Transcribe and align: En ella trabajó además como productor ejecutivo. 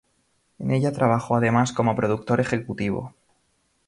En 0.57 0.71
ella 0.71 0.91
trabajó 0.91 1.35
además 1.35 1.73
como 1.73 1.95
productor 1.95 2.39
ejecutivo. 2.41 3.13